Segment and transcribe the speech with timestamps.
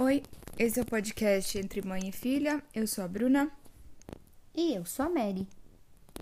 [0.00, 0.22] Oi,
[0.56, 2.62] esse é o podcast Entre Mãe e Filha.
[2.72, 3.50] Eu sou a Bruna
[4.54, 5.44] E eu sou a Mary.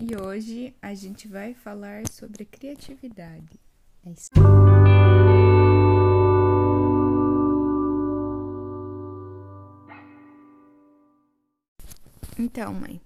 [0.01, 3.59] e hoje a gente vai falar sobre criatividade.
[4.03, 4.31] É isso.
[12.39, 12.99] Então, mãe,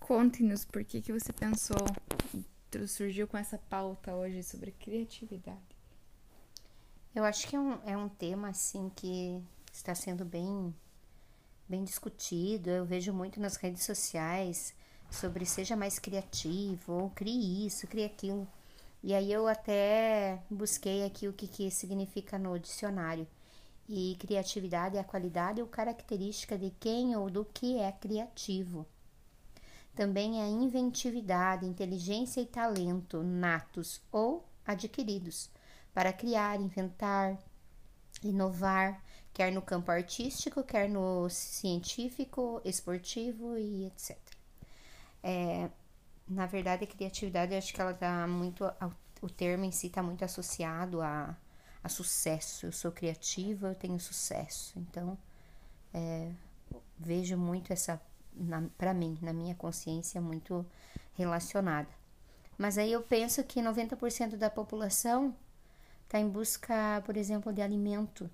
[0.00, 1.86] conte-nos por que, que você pensou,
[2.88, 5.78] surgiu com essa pauta hoje sobre criatividade.
[7.14, 9.40] Eu acho que é um, é um tema assim que
[9.72, 10.74] está sendo bem,
[11.68, 12.70] bem discutido.
[12.70, 14.74] Eu vejo muito nas redes sociais
[15.10, 18.46] sobre seja mais criativo, ou crie isso, crie aquilo.
[19.02, 23.26] E aí eu até busquei aqui o que, que significa no dicionário.
[23.88, 28.86] E criatividade é a qualidade ou característica de quem ou do que é criativo.
[29.96, 35.50] Também é inventividade, inteligência e talento natos ou adquiridos
[35.92, 37.36] para criar, inventar,
[38.22, 39.02] inovar,
[39.32, 44.18] quer no campo artístico, quer no científico, esportivo e etc.
[45.22, 45.70] É,
[46.28, 48.64] na verdade, a criatividade, acho que ela tá muito.
[49.20, 51.36] O termo em si está muito associado a,
[51.82, 52.66] a sucesso.
[52.66, 54.78] Eu sou criativa, eu tenho sucesso.
[54.78, 55.18] Então,
[55.92, 56.30] é,
[56.98, 58.00] vejo muito essa,
[58.78, 60.64] para mim, na minha consciência, muito
[61.14, 61.88] relacionada.
[62.56, 65.34] Mas aí eu penso que 90% da população
[66.04, 68.30] está em busca, por exemplo, de alimento.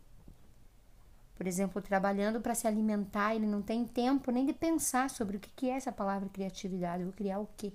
[1.37, 5.41] Por exemplo, trabalhando para se alimentar, ele não tem tempo nem de pensar sobre o
[5.41, 7.03] que é essa palavra criatividade.
[7.03, 7.73] Eu vou criar o quê?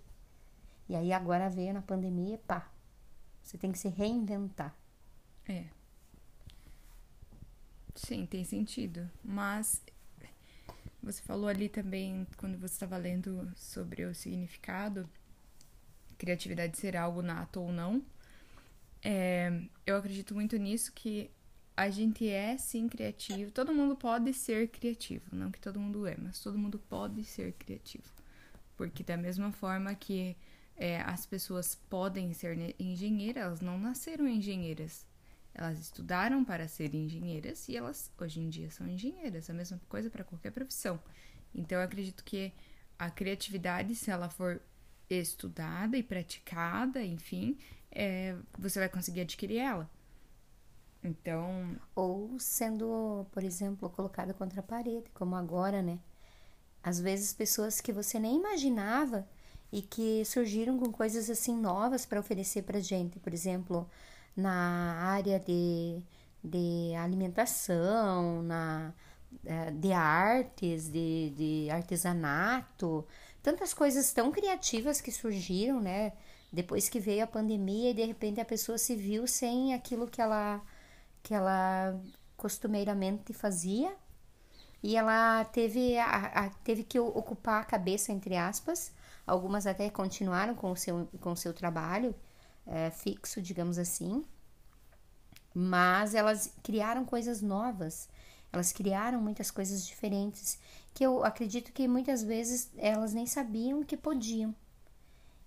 [0.89, 2.69] E aí agora veio na pandemia, pá,
[3.41, 4.75] você tem que se reinventar.
[5.47, 5.65] É.
[7.93, 9.09] Sim, tem sentido.
[9.23, 9.81] Mas
[11.03, 15.09] você falou ali também, quando você estava lendo sobre o significado,
[16.17, 18.03] criatividade ser algo nato ou não.
[19.03, 21.31] É, eu acredito muito nisso que
[21.75, 23.52] a gente é sim criativo.
[23.52, 27.53] Todo mundo pode ser criativo, não que todo mundo é, mas todo mundo pode ser
[27.53, 28.09] criativo.
[28.78, 30.36] Porque da mesma forma que
[30.75, 35.06] é, as pessoas podem ser engenheiras, elas não nasceram engenheiras.
[35.53, 39.50] Elas estudaram para ser engenheiras e elas hoje em dia são engenheiras.
[39.50, 41.00] A mesma coisa para qualquer profissão.
[41.53, 42.53] Então eu acredito que
[42.97, 44.62] a criatividade, se ela for
[45.09, 47.57] estudada e praticada, enfim,
[47.91, 49.90] é, você vai conseguir adquirir ela.
[51.03, 51.75] Então.
[51.95, 56.00] Ou sendo, por exemplo, colocada contra a parede, como agora, né?
[56.84, 59.28] Às vezes pessoas que você nem imaginava
[59.72, 63.89] e que surgiram com coisas assim novas para oferecer para gente, por exemplo,
[64.35, 66.01] na área de,
[66.44, 68.94] de alimentação, na
[69.45, 73.06] é, de artes, de, de artesanato,
[73.41, 76.13] tantas coisas tão criativas que surgiram, né?
[76.51, 80.22] Depois que veio a pandemia e de repente a pessoa se viu sem aquilo que
[80.22, 80.62] ela
[81.23, 81.99] que ela
[82.37, 83.95] costumeiramente fazia.
[84.83, 88.91] E ela teve a, a, teve que ocupar a cabeça entre aspas.
[89.25, 92.15] Algumas até continuaram com o seu com o seu trabalho
[92.65, 94.25] é, fixo digamos assim.
[95.53, 98.09] Mas elas criaram coisas novas.
[98.51, 100.59] Elas criaram muitas coisas diferentes
[100.93, 104.53] que eu acredito que muitas vezes elas nem sabiam que podiam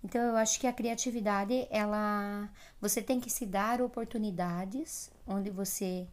[0.05, 2.47] então eu acho que a criatividade, ela
[2.79, 6.07] você tem que se dar oportunidades onde você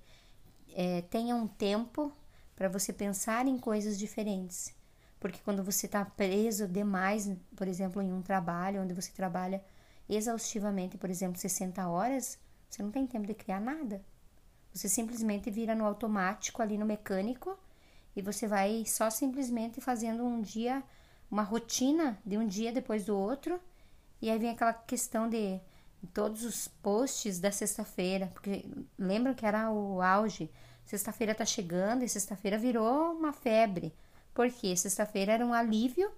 [0.74, 2.10] é, tenha um tempo
[2.56, 4.74] para você pensar em coisas diferentes.
[5.20, 9.62] Porque quando você está preso demais, por exemplo, em um trabalho onde você trabalha
[10.08, 12.38] exaustivamente, por exemplo, 60 horas,
[12.70, 14.02] você não tem tempo de criar nada.
[14.72, 17.58] Você simplesmente vira no automático ali no mecânico
[18.16, 20.82] e você vai só simplesmente fazendo um dia,
[21.30, 23.60] uma rotina de um dia depois do outro
[24.22, 25.60] e aí vem aquela questão de
[26.14, 28.64] todos os posts da sexta-feira, porque
[28.96, 30.48] lembram que era o auge.
[30.86, 33.92] Sexta-feira tá chegando e sexta-feira virou uma febre.
[34.32, 36.08] Porque sexta-feira era um alívio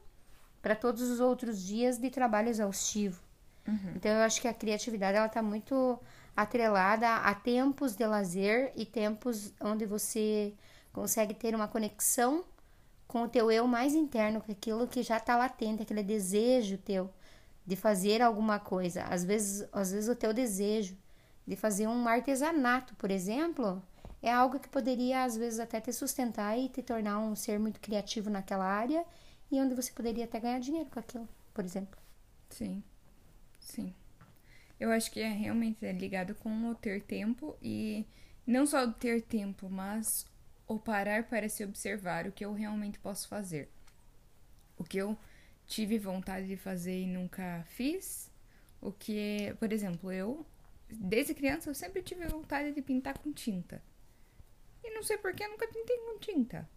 [0.60, 3.22] para todos os outros dias de trabalho exaustivo.
[3.66, 3.92] Uhum.
[3.96, 5.98] Então eu acho que a criatividade ela tá muito
[6.36, 10.52] atrelada a tempos de lazer e tempos onde você
[10.92, 12.44] consegue ter uma conexão
[13.08, 17.10] com o teu eu mais interno, com aquilo que já está latente, aquele desejo teu
[17.66, 19.04] de fazer alguma coisa.
[19.04, 20.96] Às vezes, às vezes o teu desejo
[21.46, 23.82] de fazer um artesanato, por exemplo,
[24.22, 27.80] é algo que poderia às vezes até te sustentar e te tornar um ser muito
[27.80, 29.04] criativo naquela área
[29.50, 31.98] e onde você poderia até ganhar dinheiro com aquilo, por exemplo.
[32.50, 32.82] Sim.
[33.60, 33.94] Sim.
[34.78, 38.06] Eu acho que é realmente ligado com o ter tempo e
[38.46, 40.26] não só ter tempo, mas
[40.66, 43.70] o parar para se observar o que eu realmente posso fazer.
[44.76, 45.16] O que eu
[45.66, 48.30] tive vontade de fazer e nunca fiz.
[48.80, 50.46] O que, por exemplo, eu,
[50.90, 53.82] desde criança, eu sempre tive vontade de pintar com tinta.
[54.82, 56.68] E não, sei porquê, nunca pintei com tinta.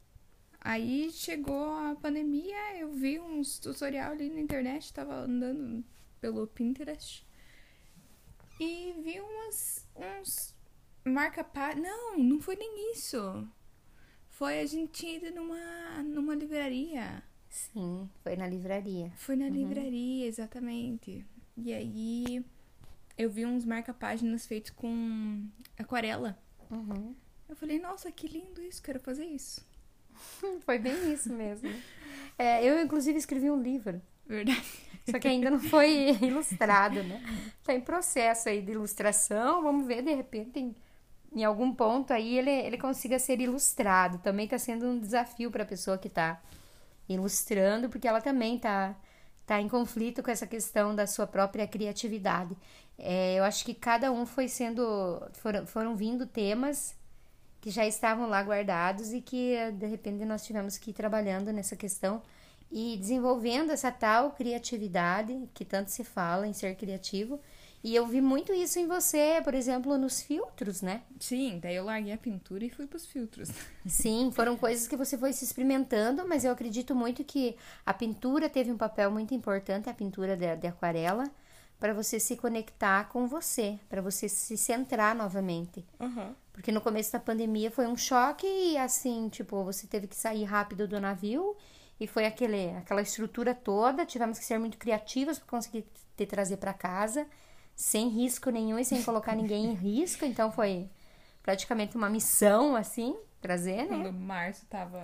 [0.61, 5.83] Aí chegou a pandemia, eu vi uns tutorial ali na internet, tava andando
[6.19, 7.25] pelo Pinterest.
[8.59, 10.55] E vi umas, uns
[11.05, 11.89] marca página.
[11.89, 13.47] Não, não foi nem isso.
[14.29, 17.23] Foi a gente ir numa, numa livraria.
[17.57, 19.12] Sim, foi na livraria.
[19.18, 19.51] Foi na uhum.
[19.51, 21.25] livraria, exatamente.
[21.57, 22.45] E aí
[23.18, 25.44] eu vi uns marca-páginas feitos com
[25.77, 26.38] aquarela.
[26.69, 27.15] Uhum.
[27.50, 29.65] Eu falei, nossa, que lindo isso, quero fazer isso.
[30.62, 31.69] foi bem isso mesmo.
[32.38, 34.00] É, eu, inclusive, escrevi um livro.
[34.27, 34.62] Verdade.
[35.09, 37.24] Só que ainda não foi ilustrado, né?
[37.63, 39.63] Tá em processo aí de ilustração.
[39.63, 40.75] Vamos ver, de repente, em,
[41.33, 44.19] em algum ponto aí ele, ele consiga ser ilustrado.
[44.19, 46.39] Também tá sendo um desafio para a pessoa que tá
[47.07, 48.95] ilustrando, porque ela também tá,
[49.45, 52.56] tá em conflito com essa questão da sua própria criatividade.
[52.98, 55.21] É, eu acho que cada um foi sendo.
[55.33, 56.95] Foram, foram vindo temas
[57.62, 61.75] que já estavam lá guardados e que de repente nós tivemos que ir trabalhando nessa
[61.75, 62.21] questão
[62.71, 67.39] e desenvolvendo essa tal criatividade que tanto se fala em ser criativo.
[67.87, 71.03] E eu vi muito isso em você, por exemplo, nos filtros, né?
[71.21, 73.49] Sim, daí eu larguei a pintura e fui para os filtros.
[73.87, 77.55] Sim, foram coisas que você foi se experimentando, mas eu acredito muito que
[77.85, 81.23] a pintura teve um papel muito importante, a pintura de, de aquarela,
[81.79, 85.85] para você se conectar com você, para você se centrar novamente.
[85.97, 86.35] Uhum.
[86.51, 90.43] Porque no começo da pandemia foi um choque e assim, tipo, você teve que sair
[90.43, 91.55] rápido do navio
[91.97, 94.05] e foi aquele, aquela estrutura toda.
[94.05, 95.85] Tivemos que ser muito criativas para conseguir
[96.17, 97.25] te trazer para casa,
[97.77, 100.25] sem risco nenhum e sem colocar ninguém em risco.
[100.25, 100.89] Então foi
[101.44, 103.89] praticamente uma missão, assim, trazer, né?
[103.89, 105.00] Quando março tava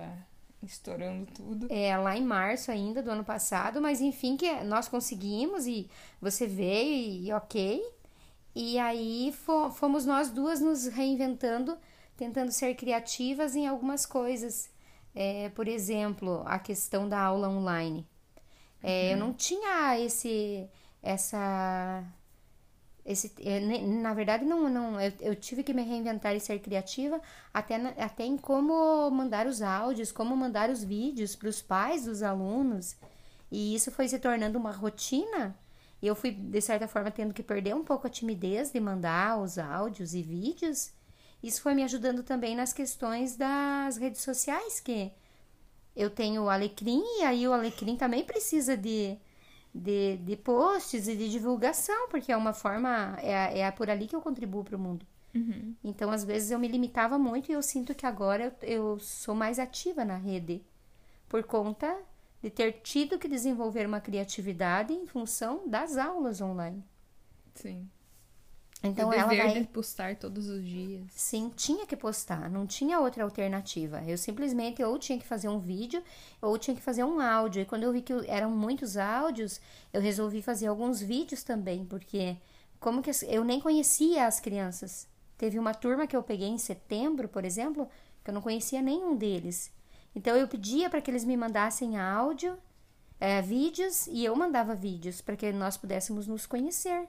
[0.60, 1.68] estourando tudo.
[1.70, 5.88] É, lá em março ainda do ano passado, mas enfim, que nós conseguimos e
[6.20, 7.80] você veio e, e ok.
[8.56, 9.32] E aí
[9.74, 11.78] fomos nós duas nos reinventando,
[12.16, 14.68] tentando ser criativas em algumas coisas.
[15.14, 18.04] É, por exemplo, a questão da aula online.
[18.82, 19.10] É, uhum.
[19.12, 20.68] Eu não tinha esse,
[21.00, 22.04] essa,
[23.04, 27.20] esse, é, na verdade não, não, eu, eu, tive que me reinventar e ser criativa
[27.52, 32.22] até, até em como mandar os áudios, como mandar os vídeos para os pais dos
[32.22, 32.96] alunos.
[33.50, 35.56] E isso foi se tornando uma rotina.
[36.02, 39.38] E eu fui de certa forma tendo que perder um pouco a timidez de mandar
[39.40, 40.92] os áudios e vídeos
[41.44, 45.12] isso foi me ajudando também nas questões das redes sociais, que
[45.94, 49.14] eu tenho o Alecrim e aí o Alecrim também precisa de,
[49.74, 54.14] de, de posts e de divulgação, porque é uma forma, é, é por ali que
[54.14, 55.04] eu contribuo para o mundo.
[55.34, 55.74] Uhum.
[55.82, 59.34] Então, às vezes, eu me limitava muito e eu sinto que agora eu, eu sou
[59.34, 60.62] mais ativa na rede,
[61.28, 61.96] por conta
[62.40, 66.84] de ter tido que desenvolver uma criatividade em função das aulas online.
[67.54, 67.88] Sim.
[68.84, 71.06] Então o ela dever vai de postar todos os dias.
[71.08, 74.02] Sim, tinha que postar, não tinha outra alternativa.
[74.06, 76.02] Eu simplesmente ou tinha que fazer um vídeo
[76.40, 77.62] ou tinha que fazer um áudio.
[77.62, 79.58] E quando eu vi que eram muitos áudios,
[79.90, 82.36] eu resolvi fazer alguns vídeos também, porque
[82.78, 85.08] como que eu nem conhecia as crianças.
[85.38, 87.88] Teve uma turma que eu peguei em setembro, por exemplo,
[88.22, 89.72] que eu não conhecia nenhum deles.
[90.14, 92.58] Então eu pedia para que eles me mandassem áudio,
[93.18, 97.08] é, vídeos e eu mandava vídeos para que nós pudéssemos nos conhecer.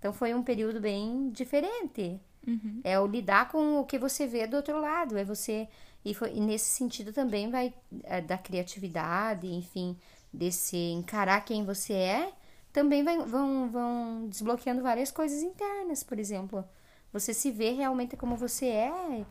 [0.00, 2.18] Então foi um período bem diferente.
[2.46, 2.80] Uhum.
[2.82, 5.16] É o lidar com o que você vê do outro lado.
[5.16, 5.68] É você.
[6.02, 7.72] E, foi, e nesse sentido também vai
[8.04, 9.94] é, da criatividade, enfim,
[10.32, 12.32] desse encarar quem você é,
[12.72, 16.64] também vai, vão, vão desbloqueando várias coisas internas, por exemplo.
[17.12, 19.26] Você se vê realmente como você é,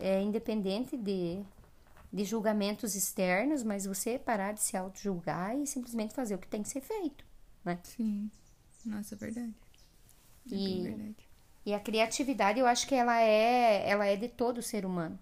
[0.00, 1.40] é independente de,
[2.12, 6.62] de julgamentos externos, mas você parar de se auto-julgar e simplesmente fazer o que tem
[6.62, 7.24] que ser feito,
[7.64, 7.78] né?
[7.84, 8.28] Sim.
[8.84, 9.54] Nossa, é verdade.
[10.52, 11.14] É e,
[11.66, 15.18] e a criatividade, eu acho que ela é, ela é de todo ser humano.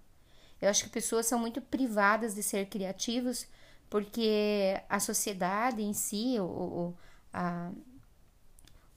[0.61, 3.47] Eu acho que pessoas são muito privadas de ser criativos
[3.89, 6.95] porque a sociedade em si, o, o,
[7.33, 7.71] a,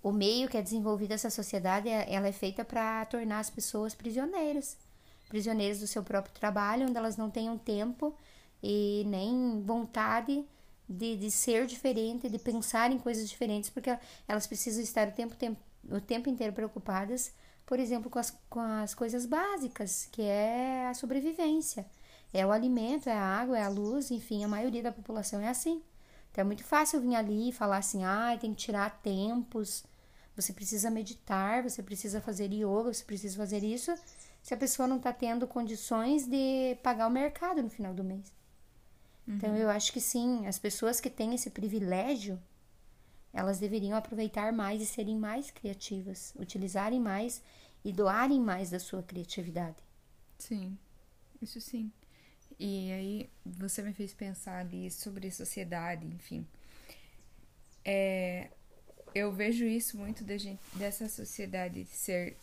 [0.02, 3.94] o meio que é desenvolvido essa sociedade, é, ela é feita para tornar as pessoas
[3.94, 4.78] prisioneiras.
[5.28, 8.16] Prisioneiras do seu próprio trabalho, onde elas não tenham tempo
[8.64, 10.44] e nem vontade
[10.88, 13.96] de, de ser diferente, de pensar em coisas diferentes, porque
[14.28, 15.60] elas precisam estar o tempo, tempo
[15.90, 17.34] o tempo inteiro preocupadas,
[17.66, 21.86] por exemplo, com as, com as coisas básicas, que é a sobrevivência.
[22.34, 25.48] É o alimento, é a água, é a luz, enfim, a maioria da população é
[25.48, 25.82] assim.
[26.32, 29.84] Então é muito fácil vir ali e falar assim: ah, tem que tirar tempos,
[30.36, 33.94] você precisa meditar, você precisa fazer yoga, você precisa fazer isso,
[34.42, 38.32] se a pessoa não está tendo condições de pagar o mercado no final do mês.
[39.28, 39.56] Então, uhum.
[39.56, 42.40] Então eu acho que sim, as pessoas que têm esse privilégio
[43.34, 47.42] elas deveriam aproveitar mais e serem mais criativas, utilizarem mais
[47.84, 49.78] e doarem mais da sua criatividade.
[50.38, 50.78] Sim.
[51.42, 51.92] Isso sim.
[52.60, 56.46] E aí você me fez pensar ali sobre sociedade, enfim.
[57.86, 58.50] É,
[59.16, 62.38] eu vejo isso muito de gente, dessa sociedade ser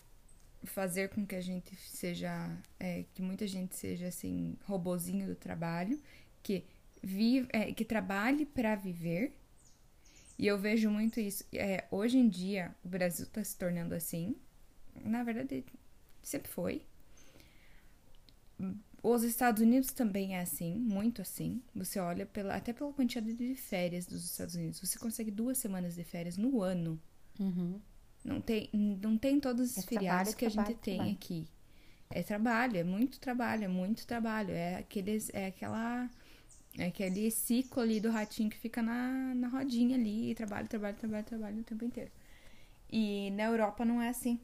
[0.64, 2.50] fazer com que a gente seja
[2.81, 6.00] é, que muita gente seja assim robozinho do trabalho
[6.43, 6.64] que
[7.02, 9.37] vive é, que trabalhe para viver
[10.38, 14.37] e eu vejo muito isso é, hoje em dia o Brasil está se tornando assim
[15.05, 15.64] na verdade
[16.23, 16.83] sempre foi
[19.02, 21.62] os Estados Unidos também é assim, muito assim.
[21.75, 24.81] Você olha pela, até pela quantidade de férias dos Estados Unidos.
[24.81, 27.00] Você consegue duas semanas de férias no ano.
[27.38, 27.81] Uhum.
[28.25, 31.12] Não tem, não tem todos os É feriados trabalho, que a trabalho, gente tem trabalho.
[31.12, 31.49] aqui.
[32.11, 34.52] É trabalho, é muito trabalho, é muito trabalho.
[34.52, 36.11] É aqueles, é aquela,
[36.78, 40.97] é aquele ciclo ali do ratinho que fica na, na rodinha ali, e trabalho, trabalho,
[40.97, 42.11] trabalho, trabalho o tempo inteiro.
[42.90, 44.38] E na Europa não é assim.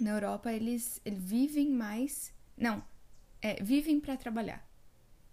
[0.00, 2.82] Na Europa eles, eles vivem mais, não,
[3.40, 4.66] é, vivem para trabalhar.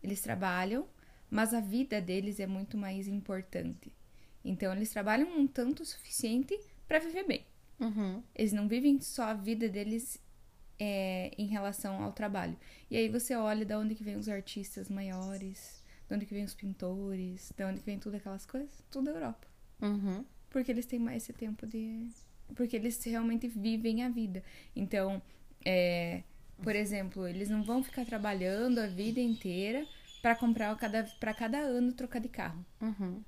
[0.01, 0.88] Eles trabalham,
[1.29, 3.91] mas a vida deles é muito mais importante.
[4.43, 6.57] Então eles trabalham um tanto o suficiente
[6.88, 7.45] para viver bem.
[7.79, 8.24] Uhum.
[8.33, 10.21] Eles não vivem só a vida deles
[10.79, 12.55] é, em relação ao trabalho.
[12.89, 16.43] E aí você olha de onde que vem os artistas maiores, de onde que vem
[16.43, 19.47] os pintores, de onde que vem tudo aquelas coisas, tudo da Europa.
[19.81, 20.25] Uhum.
[20.50, 22.07] Porque eles têm mais esse tempo de.
[22.55, 24.43] Porque eles realmente vivem a vida.
[24.75, 25.21] Então,
[25.65, 26.24] é,
[26.62, 29.85] por exemplo, eles não vão ficar trabalhando a vida inteira
[30.21, 32.65] para comprar cada, para cada ano trocar de carro.
[32.81, 33.24] Uhum.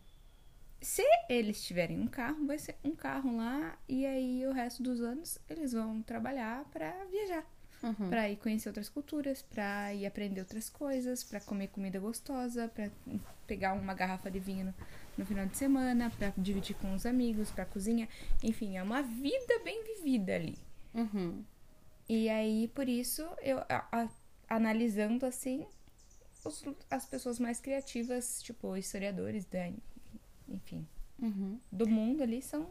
[0.80, 5.02] Se eles tiverem um carro, vai ser um carro lá e aí o resto dos
[5.02, 7.46] anos eles vão trabalhar para viajar,
[7.84, 8.10] Uhum.
[8.10, 12.90] Pra ir conhecer outras culturas, pra ir aprender outras coisas, pra comer comida gostosa, pra
[13.46, 14.74] pegar uma garrafa de vinho no,
[15.20, 18.10] no final de semana, pra dividir com os amigos, pra cozinhar,
[18.44, 20.58] enfim, é uma vida bem vivida ali.
[20.94, 21.44] Uhum.
[22.10, 24.10] E aí, por isso, eu a- a-
[24.50, 25.66] analisando assim,
[26.44, 29.70] os- as pessoas mais criativas, tipo historiadores, da,
[30.48, 30.88] enfim,
[31.20, 31.60] Uhum.
[31.72, 32.70] do mundo ali são,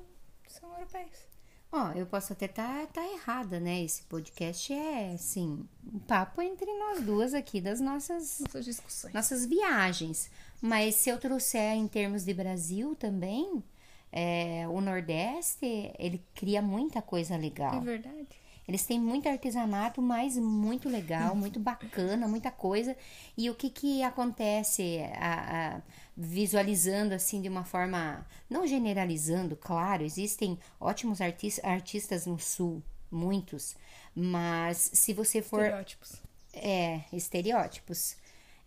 [0.48, 1.28] são europeus.
[1.73, 3.82] Ó, eu posso até estar tá, tá errada, né?
[3.82, 9.12] Esse podcast é, assim, um papo entre nós duas aqui das nossas, Nossas discussões.
[9.12, 10.30] nossas viagens.
[10.61, 13.62] Mas se eu trouxer em termos de Brasil também,
[14.11, 17.80] é, o Nordeste, ele cria muita coisa É legal.
[17.82, 18.28] verdade.
[18.68, 22.96] Eles têm muito artesanato, mas muito legal, muito bacana, muita coisa.
[23.37, 25.82] E o que que acontece a- a-
[26.16, 33.76] visualizando assim de uma forma, não generalizando, claro, existem ótimos artis- artistas no sul, muitos,
[34.14, 36.23] mas se você for Estereótipos.
[36.52, 38.16] é, estereótipos.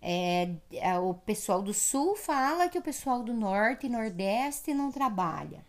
[0.01, 4.91] É, é, o pessoal do sul fala que o pessoal do norte e nordeste não
[4.91, 5.68] trabalha.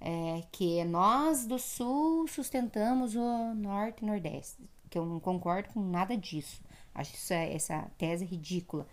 [0.00, 4.56] É, que nós do sul sustentamos o norte e nordeste.
[4.88, 6.60] Que eu não concordo com nada disso.
[6.94, 8.86] Acho isso, é- essa tese ridícula.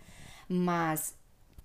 [0.48, 1.16] Mas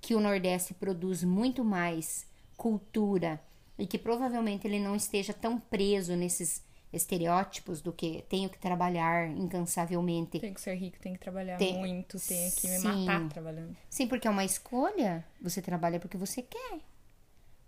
[0.01, 2.25] que o nordeste produz muito mais
[2.57, 3.39] cultura
[3.77, 9.27] e que provavelmente ele não esteja tão preso nesses estereótipos do que tenho que trabalhar
[9.29, 13.05] incansavelmente Tem que ser rico, tem que trabalhar Tem- muito, tem que me Sim.
[13.05, 13.75] matar trabalhando.
[13.89, 15.25] Sim, porque é uma escolha.
[15.41, 16.79] Você trabalha porque você quer.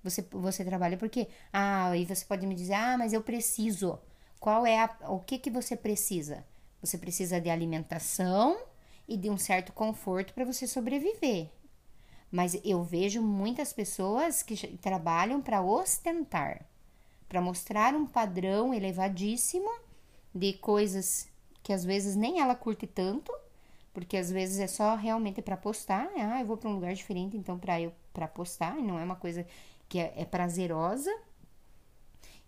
[0.06, 1.28] Você, você trabalha porque.
[1.52, 3.98] Ah, aí você pode me dizer, ah, mas eu preciso.
[4.40, 6.46] Qual é a, o que, que você precisa?
[6.80, 8.56] Você precisa de alimentação
[9.08, 11.50] e de um certo conforto para você sobreviver.
[12.32, 16.64] Mas eu vejo muitas pessoas que trabalham para ostentar,
[17.28, 19.72] para mostrar um padrão elevadíssimo
[20.34, 21.28] de coisas
[21.64, 23.32] que às vezes nem ela curte tanto,
[23.92, 26.08] porque às vezes é só realmente para postar.
[26.16, 29.16] Ah, eu vou para um lugar diferente, então para eu para postar, não é uma
[29.16, 29.46] coisa
[29.90, 31.12] que é, é prazerosa.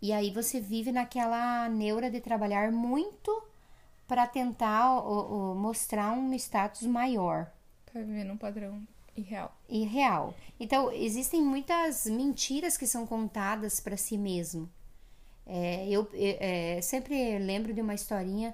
[0.02, 3.44] E aí você vive naquela neura de trabalhar muito
[4.08, 7.52] para tentar o- o- mostrar um status maior
[7.92, 8.82] Pra viver num padrão
[9.16, 9.56] irreal.
[9.68, 10.34] e real.
[10.60, 14.70] Então, existem muitas mentiras que são contadas para si mesmo.
[15.46, 18.54] É, eu é, sempre lembro de uma historinha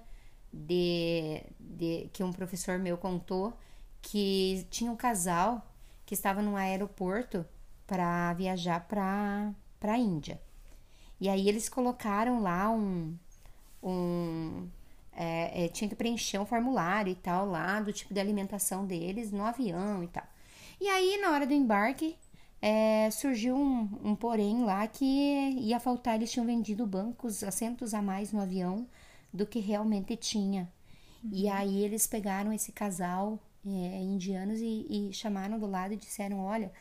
[0.51, 3.53] de, de- que um professor meu contou
[4.01, 5.65] que tinha um casal
[6.05, 7.45] que estava num aeroporto
[7.87, 10.39] para viajar para a Índia.
[11.19, 13.15] E aí eles colocaram lá um.
[13.81, 14.67] um
[15.15, 19.31] é, é, tinha que preencher um formulário e tal lá do tipo de alimentação deles
[19.31, 20.25] no avião e tal.
[20.81, 22.17] E aí, na hora do embarque,
[22.61, 26.15] é, surgiu um, um porém lá que ia faltar.
[26.15, 28.87] Eles tinham vendido bancos, assentos a mais no avião
[29.31, 30.71] do que realmente tinha.
[31.31, 36.39] E aí eles pegaram esse casal é, indianos e, e chamaram do lado e disseram:
[36.39, 36.71] Olha,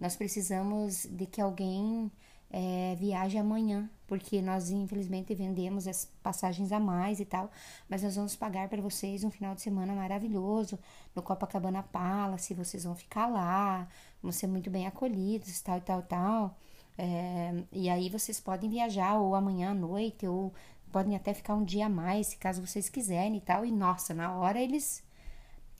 [0.00, 2.10] nós precisamos de que alguém
[2.50, 7.50] é, viaje amanhã porque nós infelizmente vendemos as passagens a mais e tal,
[7.88, 10.78] mas nós vamos pagar para vocês um final de semana maravilhoso
[11.14, 13.86] no Copacabana Palace, vocês vão ficar lá,
[14.22, 16.56] vão ser muito bem acolhidos, tal e tal tal.
[16.96, 20.52] É, e aí vocês podem viajar ou amanhã à noite ou
[20.90, 23.64] podem até ficar um dia a mais, caso vocês quiserem e tal.
[23.64, 25.04] E nossa, na hora eles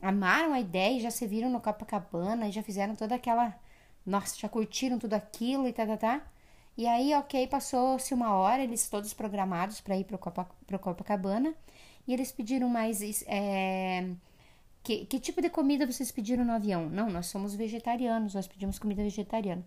[0.02, 3.58] amaram a ideia e já se viram no Copacabana e já fizeram toda aquela.
[4.08, 6.22] Nossa, já curtiram tudo aquilo e tá, tá, tá.
[6.76, 11.54] E aí, ok, passou-se uma hora, eles todos programados para ir pro, Copa, pro Copacabana.
[12.06, 13.24] E eles pediram mais.
[13.26, 14.08] É,
[14.82, 16.88] que, que tipo de comida vocês pediram no avião?
[16.88, 19.64] Não, nós somos vegetarianos, nós pedimos comida vegetariana.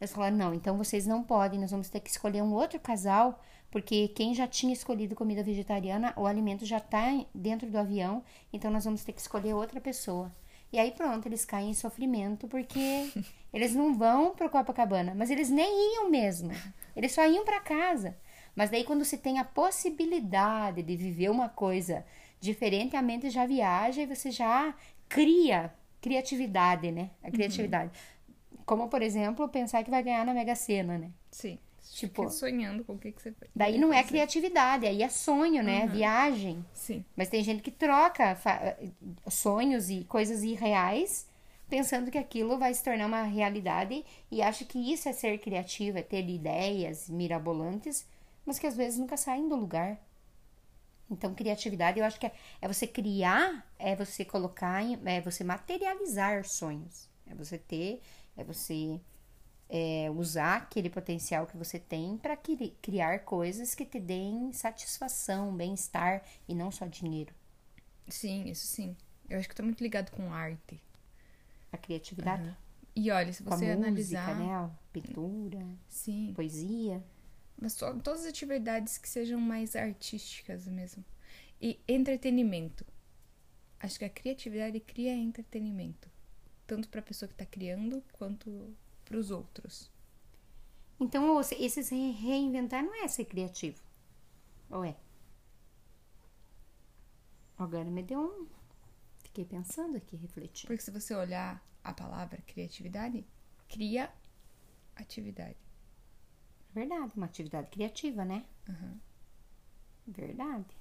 [0.00, 3.40] Eles falaram: não, então vocês não podem, nós vamos ter que escolher um outro casal
[3.74, 8.22] porque quem já tinha escolhido comida vegetariana, o alimento já está dentro do avião,
[8.52, 10.30] então nós vamos ter que escolher outra pessoa.
[10.72, 13.10] E aí pronto, eles caem em sofrimento porque
[13.52, 16.50] eles não vão para Copacabana, mas eles nem iam mesmo.
[16.96, 18.16] Eles só iam para casa.
[18.54, 22.04] Mas daí quando se tem a possibilidade de viver uma coisa
[22.40, 24.74] diferente, a mente já viaja e você já
[25.08, 27.10] cria criatividade, né?
[27.22, 27.90] A criatividade.
[28.52, 28.58] Uhum.
[28.66, 31.10] Como, por exemplo, pensar que vai ganhar na Mega Sena, né?
[31.30, 31.58] Sim.
[31.94, 33.48] Tipo, sonhando com o que, que você faz.
[33.54, 35.84] Daí não é criatividade, aí é sonho, né?
[35.84, 35.90] Uhum.
[35.90, 36.66] Viagem.
[36.72, 37.04] Sim.
[37.14, 38.36] Mas tem gente que troca
[39.30, 41.28] sonhos e coisas irreais
[41.68, 45.96] pensando que aquilo vai se tornar uma realidade e acha que isso é ser criativo,
[45.96, 48.06] é ter ideias mirabolantes,
[48.44, 49.96] mas que às vezes nunca saem do lugar.
[51.08, 56.44] Então, criatividade, eu acho que é, é você criar, é você colocar, é você materializar
[56.44, 57.08] sonhos.
[57.26, 58.02] É você ter,
[58.36, 59.00] é você
[59.68, 66.22] é, usar aquele potencial que você tem para criar coisas que te deem satisfação, bem-estar
[66.48, 67.34] e não só dinheiro.
[68.08, 68.96] Sim, isso sim.
[69.28, 70.80] Eu acho que tá muito ligado com arte.
[71.72, 72.48] A criatividade.
[72.48, 72.54] Uhum.
[72.94, 74.36] E olha, se você com a analisar.
[74.36, 74.70] Música, né?
[74.92, 76.32] Pintura, sim.
[76.34, 77.02] poesia.
[77.60, 81.04] Mas todas as atividades que sejam mais artísticas mesmo.
[81.60, 82.84] E entretenimento.
[83.80, 86.08] Acho que a criatividade cria entretenimento.
[86.66, 88.74] Tanto para a pessoa que está criando, quanto
[89.14, 89.92] para os outros.
[90.98, 93.80] Então, esse se reinventar não é ser criativo.
[94.68, 94.96] Ou é?
[97.56, 98.46] Agora me deu um.
[99.22, 100.66] Fiquei pensando aqui, refletindo.
[100.66, 103.24] Porque se você olhar a palavra criatividade,
[103.68, 104.12] cria
[104.96, 105.56] atividade.
[106.72, 108.44] Verdade, uma atividade criativa, né?
[108.68, 108.98] Uhum.
[110.08, 110.76] Verdade.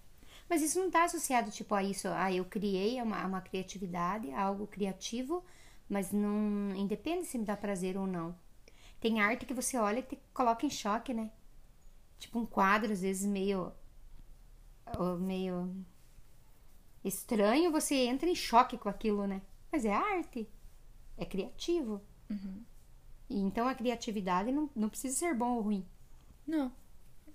[0.49, 2.07] Mas isso não está associado, tipo, a isso.
[2.07, 5.45] Ah, eu criei uma, uma criatividade, algo criativo
[5.89, 8.35] mas não independe se me dá prazer ou não.
[8.99, 11.31] Tem arte que você olha e te coloca em choque, né?
[12.17, 13.71] Tipo um quadro, às vezes meio
[15.19, 15.75] meio
[17.03, 19.41] estranho, você entra em choque com aquilo, né?
[19.71, 20.47] Mas é arte,
[21.17, 22.01] é criativo.
[22.29, 22.63] Uhum.
[23.29, 25.85] E então a criatividade não, não precisa ser bom ou ruim.
[26.45, 26.71] Não,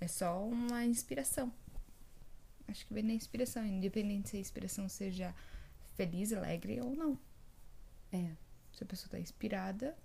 [0.00, 1.52] é só uma inspiração.
[2.66, 5.34] Acho que vem na inspiração, independente se a inspiração seja
[5.96, 7.18] feliz, alegre ou não.
[8.12, 8.30] É.
[8.72, 9.96] Se a pessoa está inspirada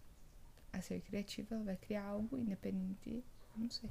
[0.71, 3.23] a ser criativa, ela vai criar algo independente,
[3.55, 3.89] não sei.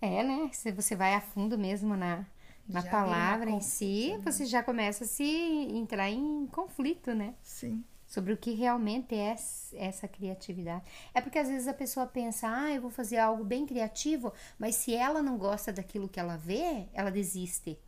[0.00, 0.50] É, né?
[0.52, 2.26] Se você vai a fundo mesmo na,
[2.68, 4.18] na palavra em si, né?
[4.18, 7.34] você já começa a se entrar em conflito, né?
[7.42, 7.84] Sim.
[8.06, 9.34] Sobre o que realmente é
[9.72, 10.84] essa criatividade.
[11.12, 14.76] É porque às vezes a pessoa pensa, ah, eu vou fazer algo bem criativo, mas
[14.76, 17.78] se ela não gosta daquilo que ela vê, ela desiste.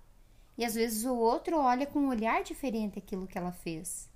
[0.59, 4.09] E às vezes o outro olha com um olhar diferente aquilo que ela fez.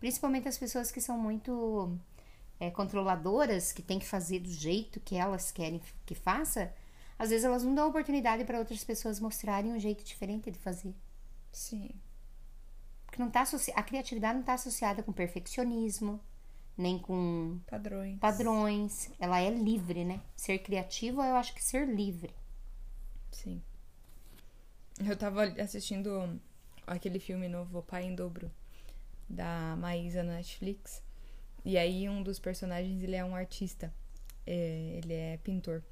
[0.00, 1.94] Principalmente as pessoas que são muito
[2.58, 6.72] é, controladoras, que tem que fazer do jeito que elas querem que faça,
[7.18, 10.94] às vezes elas não dão oportunidade para outras pessoas mostrarem um jeito diferente de fazer.
[11.52, 11.90] Sim.
[13.04, 16.18] Porque não tá a criatividade não está associada com perfeccionismo,
[16.78, 18.18] nem com padrões.
[18.18, 19.10] padrões.
[19.18, 20.22] Ela é livre, né?
[20.34, 22.34] Ser criativo, eu acho que ser livre.
[23.30, 23.62] Sim.
[25.04, 26.40] Eu tava assistindo
[26.86, 28.50] aquele filme novo, O Pai em Dobro
[29.30, 31.02] da Maísa na Netflix.
[31.64, 33.92] E aí um dos personagens, ele é um artista.
[34.46, 35.82] É, ele é pintor.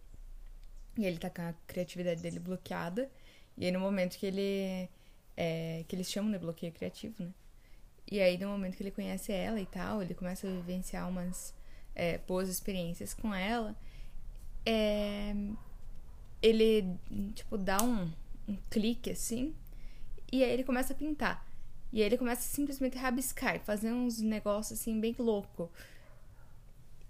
[0.96, 3.08] E ele tá com a criatividade dele bloqueada.
[3.56, 4.88] E aí no momento que ele...
[5.36, 7.32] É, que eles chamam de bloqueio criativo, né?
[8.10, 11.54] E aí no momento que ele conhece ela e tal, ele começa a vivenciar umas
[11.94, 13.76] é, boas experiências com ela.
[14.66, 15.32] É,
[16.42, 16.98] ele,
[17.34, 18.10] tipo, dá um,
[18.48, 19.54] um clique assim.
[20.32, 21.47] E aí ele começa a pintar.
[21.92, 25.70] E ele começa simplesmente a rabiscar e fazer uns negócios assim bem louco.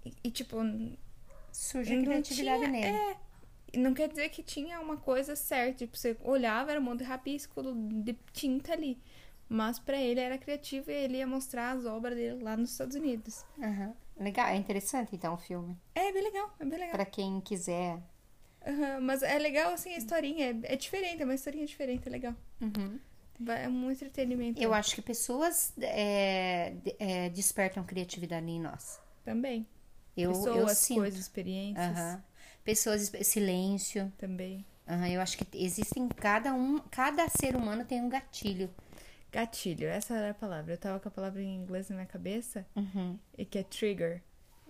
[0.05, 0.57] E, e tipo.
[1.51, 2.97] Surge a criatividade tinha, nele.
[2.97, 3.17] É,
[3.77, 5.79] não quer dizer que tinha uma coisa certa.
[5.79, 7.61] Tipo, você olhava, era um monte de rabisco
[8.03, 8.97] de tinta ali.
[9.49, 12.95] Mas para ele era criativo e ele ia mostrar as obras dele lá nos Estados
[12.95, 13.43] Unidos.
[13.57, 13.93] Uhum.
[14.19, 15.75] Legal, é interessante então o filme.
[15.95, 16.91] É bem legal, é bem legal.
[16.91, 17.99] Pra quem quiser
[18.65, 20.47] Aham, mas é legal, assim, a historinha.
[20.63, 22.35] É, é diferente, é uma historinha diferente, é legal.
[22.59, 22.99] Vai-
[23.47, 24.61] É um entretenimento.
[24.61, 28.99] Eu acho que pessoas é, é, despertam criatividade em nós.
[29.23, 29.65] Também.
[30.17, 30.97] Eu, eu Pessoas, sinto.
[30.99, 32.19] coisas, experiências.
[32.63, 34.11] Pessoas, silêncio.
[34.17, 34.65] Também.
[35.11, 38.69] Eu acho que existem cada um, cada ser humano tem um gatilho.
[39.31, 40.73] Gatilho, essa era a palavra.
[40.73, 43.17] Eu tava com a palavra em inglês na minha cabeça, Uhum.
[43.37, 44.21] e que é trigger.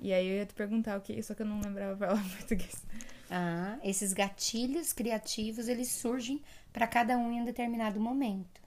[0.01, 2.25] E aí eu ia te perguntar o que, só que eu não lembrava a palavra
[2.27, 2.83] em português.
[3.31, 6.41] Ah, esses gatilhos criativos, eles surgem
[6.73, 8.58] para cada um em um determinado momento.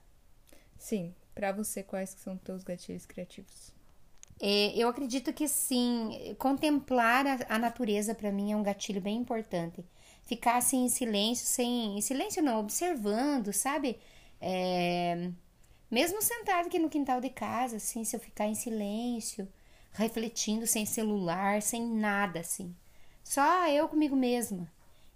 [0.83, 3.71] Sim, pra você, quais que são teus gatilhos criativos?
[4.37, 9.15] É, eu acredito que sim, contemplar a, a natureza para mim é um gatilho bem
[9.15, 9.85] importante.
[10.23, 11.97] Ficar assim em silêncio, sem.
[11.97, 13.97] Em silêncio não, observando, sabe?
[14.41, 15.31] É,
[15.89, 19.47] mesmo sentado aqui no quintal de casa, assim, se eu ficar em silêncio,
[19.93, 22.75] refletindo, sem celular, sem nada, assim.
[23.23, 24.69] Só eu comigo mesma.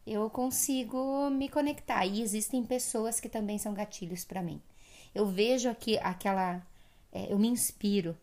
[0.06, 2.06] Eu consigo me conectar.
[2.06, 4.62] E existem pessoas que também são gatilhos para mim.
[5.14, 6.62] Eu vejo aqui aquela.
[7.12, 8.18] é, eu me inspiro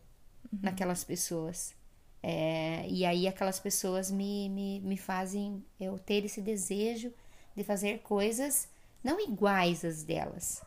[0.61, 1.73] naquelas pessoas.
[2.21, 7.13] É, e aí aquelas pessoas me, me, me fazem eu ter esse desejo
[7.55, 8.67] de fazer coisas
[9.03, 10.63] não iguais às delas,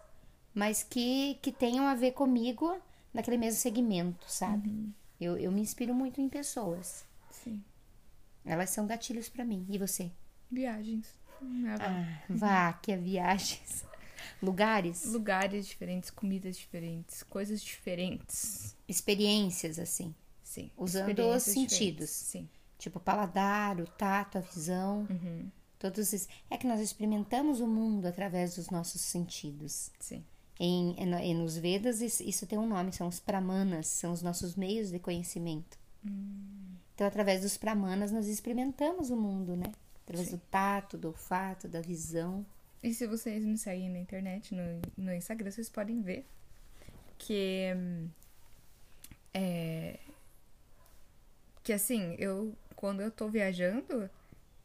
[0.55, 2.81] mas que, que tenham a ver comigo
[3.13, 4.89] naquele mesmo segmento, sabe?
[5.21, 7.05] Eu, eu me inspiro muito em pessoas.
[7.33, 7.61] Sim.
[8.45, 9.67] Elas são gatilhos pra mim.
[9.69, 10.13] E você?
[10.49, 11.13] Viagens.
[11.43, 11.85] Ah, vá.
[11.85, 13.85] Ah, vá, que é viagens.
[14.43, 18.77] Lugares, Lugares diferentes, comidas diferentes, coisas diferentes.
[18.87, 20.15] experiências, assim.
[20.43, 20.71] Sim.
[20.77, 22.11] Usando os sentidos.
[22.11, 22.49] Sim.
[22.79, 25.07] Tipo, o paladar, o tato, a visão.
[25.11, 25.51] Uhum.
[25.79, 26.29] Todos esses...
[26.51, 29.91] É que nós experimentamos o mundo através dos nossos sentidos.
[30.01, 30.25] Sim.
[30.59, 34.57] Em, em- em- nos Vedas, isso, tem um nome, são os pramanas, são os nossos
[34.57, 35.79] meios de conhecimento.
[36.95, 39.71] Então, através dos pramanas, nós experimentamos o mundo, né?
[40.05, 40.37] Através Sim.
[40.37, 42.45] do tato, do olfato, da visão.
[42.83, 44.63] E se vocês me seguem na internet, no,
[44.97, 46.27] no Instagram, vocês podem ver
[47.19, 48.09] que hum,
[49.35, 49.99] é
[51.63, 54.09] que assim, eu quando eu tô viajando,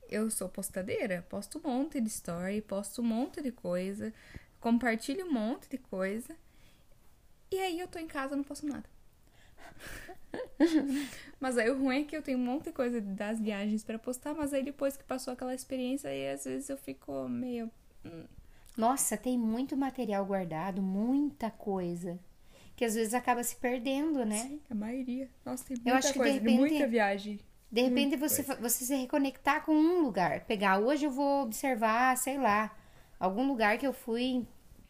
[0.09, 4.13] eu sou postadeira, posto um monte de story, posto um monte de coisa,
[4.59, 6.35] compartilho um monte de coisa.
[7.51, 8.85] E aí eu tô em casa, não posto nada.
[11.41, 13.99] mas aí o ruim é que eu tenho um monte de coisa das viagens pra
[13.99, 17.69] postar, mas aí depois que passou aquela experiência, aí às vezes eu fico meio
[18.75, 22.19] Nossa, tem muito material guardado, muita coisa.
[22.75, 24.39] Que às vezes acaba se perdendo, né?
[24.39, 25.29] Sim, a maioria.
[25.45, 27.39] Nossa, tem Eu muita acho que, de coisa, de repente- muita viagem.
[27.71, 28.61] De repente Muita você, coisa.
[28.61, 30.41] você se reconectar com um lugar.
[30.45, 32.75] Pegar, hoje eu vou observar, sei lá,
[33.19, 34.47] algum lugar que eu fui em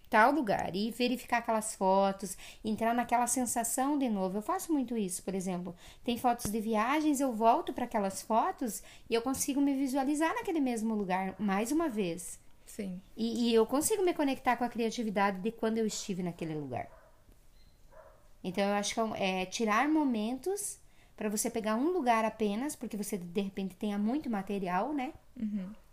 [0.10, 4.38] tal lugar e verificar aquelas fotos, entrar naquela sensação de novo.
[4.38, 5.76] Eu faço muito isso, por exemplo.
[6.04, 10.60] Tem fotos de viagens, eu volto para aquelas fotos e eu consigo me visualizar naquele
[10.60, 12.40] mesmo lugar mais uma vez.
[12.66, 16.56] Sim, E, e eu consigo me conectar com a criatividade de quando eu estive naquele
[16.56, 16.88] lugar.
[18.44, 20.80] Então eu acho que é é tirar momentos
[21.16, 25.14] para você pegar um lugar apenas, porque você de repente tenha muito material, né?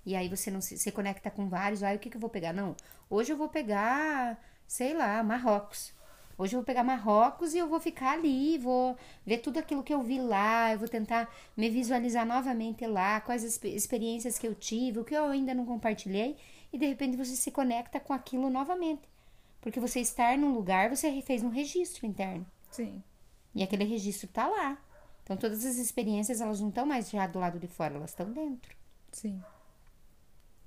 [0.05, 1.83] E aí você não se, se conecta com vários.
[1.83, 2.53] Ah, o que, que eu vou pegar?
[2.53, 2.77] Não.
[3.11, 5.93] Hoje eu vou pegar, sei lá, Marrocos.
[6.39, 9.93] Hoje eu vou pegar Marrocos e eu vou ficar ali, vou ver tudo aquilo que
[9.93, 14.49] eu vi lá, eu vou tentar me visualizar novamente lá, quais as expe- experiências que
[14.49, 16.37] eu tive, o que eu ainda não compartilhei,
[16.73, 19.09] e de repente você se conecta com aquilo novamente.
[19.61, 22.47] Porque você estar num lugar, você fez um registro interno.
[22.71, 23.03] sim,
[23.55, 24.77] E aquele registro tá lá.
[25.23, 28.33] Então todas as experiências, elas não estão mais já do lado de fora, elas estão
[28.33, 28.75] dentro.
[29.13, 29.45] sim.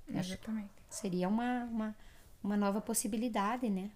[0.08, 0.82] Exatamente.
[0.88, 1.96] Seria uma, uma,
[2.42, 3.90] uma nova possibilidade, né?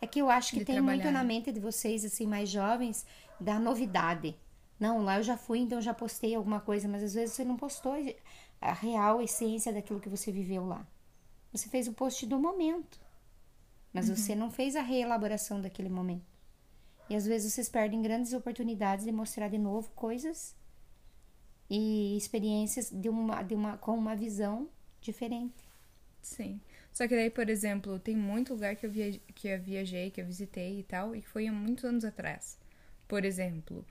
[0.00, 1.24] É que eu acho que De tem trabalhar, muito na né?
[1.24, 3.06] mente de vocês, assim, mais jovens,
[3.40, 4.36] da novidade.
[4.78, 7.44] Não, lá eu já fui, então eu já postei alguma coisa, mas às vezes você
[7.44, 7.94] não postou
[8.60, 10.86] a real essência daquilo que você viveu lá.
[11.52, 13.00] Você fez o post do momento,
[13.92, 14.16] mas Uhum.
[14.16, 16.24] você não fez a reelaboração daquele momento.
[17.08, 20.54] E às vezes vocês perdem grandes oportunidades de mostrar de novo coisas
[21.68, 24.68] e experiências de uma, de uma, com uma visão
[25.00, 25.68] diferente.
[26.22, 26.60] Sim.
[26.92, 30.20] Só que daí, por exemplo, tem muito lugar que eu, viajei, que eu viajei, que
[30.20, 32.58] eu visitei e tal, e foi há muitos anos atrás.
[33.08, 33.84] Por exemplo,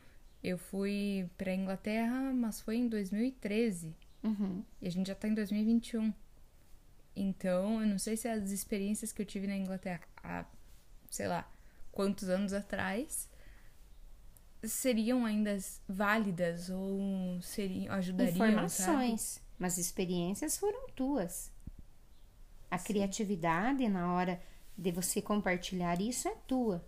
[0.44, 3.96] eu fui pra Inglaterra, mas foi em 2013.
[4.24, 4.64] Uhum.
[4.82, 6.14] E a gente já tá em 2021.
[7.16, 10.46] Então, eu não sei se as experiências que eu tive na Inglaterra há,
[11.10, 11.50] sei lá,
[11.92, 13.30] quantos anos atrás
[14.64, 18.52] seriam ainda válidas ou seriam ajudariam, sabe?
[18.52, 21.52] informações, mas experiências foram tuas.
[22.70, 24.42] A criatividade na hora
[24.78, 26.86] de você compartilhar isso é tua.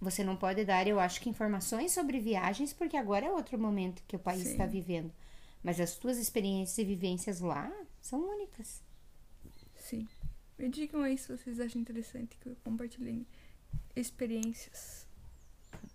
[0.00, 4.02] Você não pode dar, eu acho que informações sobre viagens, porque agora é outro momento
[4.06, 4.52] que o país Sim.
[4.52, 5.12] está vivendo.
[5.62, 7.70] Mas as tuas experiências e vivências lá
[8.00, 8.82] São únicas.
[9.90, 10.06] Sim.
[10.58, 13.26] Me digam aí se vocês acham interessante que eu compartilhe
[13.96, 15.06] experiências.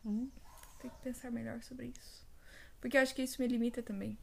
[0.05, 0.29] Hum.
[0.79, 2.25] Tem que pensar melhor sobre isso.
[2.81, 4.17] Porque eu acho que isso me limita também.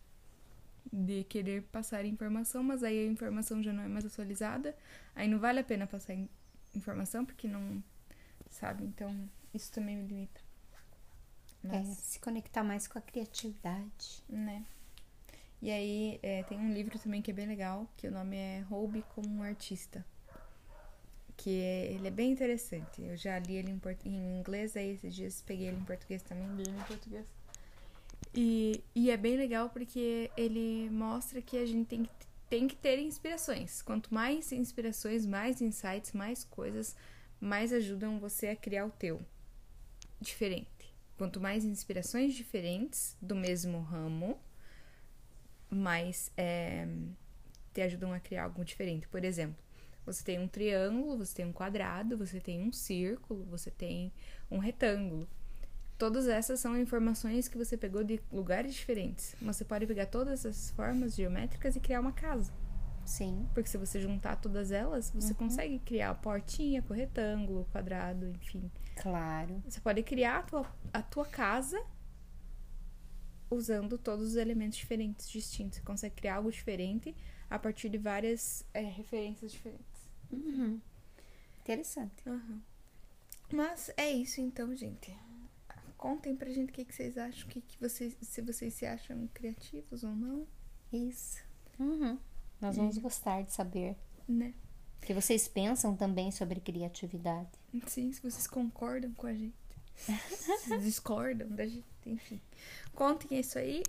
[0.92, 4.76] De querer passar informação, mas aí a informação já não é mais atualizada.
[5.14, 6.28] Aí não vale a pena passar in-
[6.74, 7.82] informação, porque não.
[8.50, 8.85] Sabe?
[8.85, 10.40] Então, isso também me limita.
[11.64, 14.22] É, Mas, se conectar mais com a criatividade.
[14.28, 14.64] né?
[15.62, 18.61] E aí, é, tem um livro também que é bem legal, que o nome é
[18.68, 20.05] Roube como um Artista.
[21.37, 23.01] Que é- ele é bem interessante.
[23.01, 26.48] Eu já li ele em, em inglês, aí esses dias peguei ele em português também,
[26.57, 27.25] li ele em português.
[28.35, 32.11] E, e é bem legal porque ele mostra que a gente tem que,
[32.51, 33.83] tem que ter inspirações.
[33.83, 36.96] Quanto mais inspirações, mais insights, mais coisas,
[37.40, 39.20] mais ajudam você a criar o teu
[40.20, 40.92] diferente.
[41.16, 44.40] Quanto mais inspirações diferentes do mesmo ramo,
[45.72, 46.87] mais é,
[47.72, 49.08] te ajudam a criar algo diferente.
[49.08, 49.56] Por exemplo,
[50.04, 54.12] você tem um triângulo, você tem um quadrado, você tem um círculo, você tem
[54.50, 55.28] um retângulo.
[55.96, 59.37] Todas essas são informações que você pegou de lugares diferentes.
[59.40, 62.52] Mas você pode pegar todas essas formas geométricas e criar uma casa.
[63.04, 63.48] Sim.
[63.54, 68.70] Porque se você juntar todas elas, você consegue criar a portinha com retângulo, quadrado, enfim.
[68.96, 69.62] Claro.
[69.68, 71.80] Você pode criar a tua, a tua casa
[73.52, 75.78] usando todos os elementos diferentes, distintos.
[75.78, 77.14] Você consegue criar algo diferente
[77.48, 80.08] a partir de várias é, referências diferentes.
[80.30, 80.80] Uhum.
[81.60, 82.22] Interessante.
[83.52, 85.16] Mas é isso então, gente.
[85.96, 89.28] Contem pra gente o que, que vocês acham, que, que vocês, se vocês se acham
[89.32, 90.46] criativos ou não,
[90.92, 91.38] Isso.
[91.78, 92.18] Uhum.
[92.60, 93.96] Nós vamos gostar de saber
[94.28, 94.54] né?
[95.00, 97.50] o que vocês pensam também sobre criatividade.
[97.86, 99.54] Sim, se vocês concordam com a gente.
[100.60, 102.40] se discordam da gente, enfim.
[102.94, 103.82] Contem isso aí.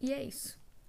[0.00, 0.58] E é isso.